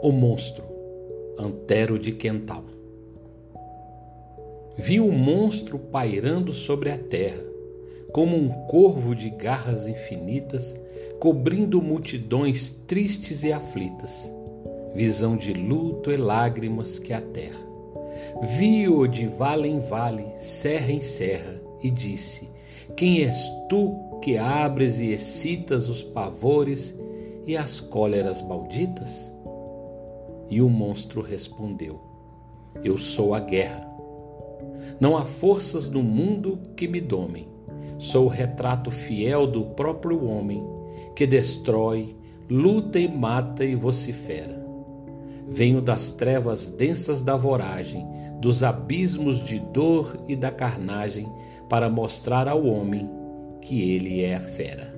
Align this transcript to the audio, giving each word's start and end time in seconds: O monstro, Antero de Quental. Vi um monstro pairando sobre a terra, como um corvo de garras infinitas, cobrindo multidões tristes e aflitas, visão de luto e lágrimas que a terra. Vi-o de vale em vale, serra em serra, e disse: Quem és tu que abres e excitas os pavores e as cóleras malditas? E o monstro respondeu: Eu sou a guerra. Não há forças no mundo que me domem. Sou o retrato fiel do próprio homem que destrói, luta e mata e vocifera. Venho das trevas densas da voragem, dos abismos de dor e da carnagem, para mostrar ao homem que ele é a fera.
O 0.00 0.12
monstro, 0.12 0.64
Antero 1.36 1.98
de 1.98 2.12
Quental. 2.12 2.62
Vi 4.76 5.00
um 5.00 5.10
monstro 5.10 5.76
pairando 5.76 6.52
sobre 6.52 6.88
a 6.92 6.96
terra, 6.96 7.42
como 8.12 8.36
um 8.36 8.48
corvo 8.68 9.12
de 9.12 9.28
garras 9.28 9.88
infinitas, 9.88 10.72
cobrindo 11.18 11.82
multidões 11.82 12.70
tristes 12.86 13.42
e 13.42 13.52
aflitas, 13.52 14.32
visão 14.94 15.36
de 15.36 15.52
luto 15.52 16.12
e 16.12 16.16
lágrimas 16.16 17.00
que 17.00 17.12
a 17.12 17.20
terra. 17.20 17.66
Vi-o 18.56 19.08
de 19.08 19.26
vale 19.26 19.66
em 19.66 19.80
vale, 19.80 20.26
serra 20.36 20.92
em 20.92 21.00
serra, 21.00 21.60
e 21.82 21.90
disse: 21.90 22.48
Quem 22.94 23.24
és 23.24 23.36
tu 23.68 24.20
que 24.22 24.38
abres 24.38 25.00
e 25.00 25.10
excitas 25.10 25.88
os 25.88 26.04
pavores 26.04 26.94
e 27.44 27.56
as 27.56 27.80
cóleras 27.80 28.40
malditas? 28.42 29.36
E 30.50 30.60
o 30.62 30.68
monstro 30.68 31.20
respondeu: 31.20 32.00
Eu 32.82 32.98
sou 32.98 33.34
a 33.34 33.40
guerra. 33.40 33.86
Não 35.00 35.16
há 35.16 35.24
forças 35.24 35.86
no 35.86 36.02
mundo 36.02 36.58
que 36.76 36.88
me 36.88 37.00
domem. 37.00 37.48
Sou 37.98 38.26
o 38.26 38.28
retrato 38.28 38.90
fiel 38.90 39.46
do 39.46 39.64
próprio 39.64 40.24
homem 40.24 40.64
que 41.14 41.26
destrói, 41.26 42.16
luta 42.48 42.98
e 42.98 43.08
mata 43.08 43.64
e 43.64 43.74
vocifera. 43.74 44.64
Venho 45.48 45.80
das 45.80 46.10
trevas 46.10 46.68
densas 46.68 47.20
da 47.20 47.36
voragem, 47.36 48.06
dos 48.40 48.62
abismos 48.62 49.44
de 49.44 49.58
dor 49.58 50.24
e 50.28 50.36
da 50.36 50.50
carnagem, 50.50 51.26
para 51.68 51.88
mostrar 51.88 52.46
ao 52.46 52.64
homem 52.64 53.10
que 53.60 53.90
ele 53.90 54.22
é 54.22 54.36
a 54.36 54.40
fera. 54.40 54.97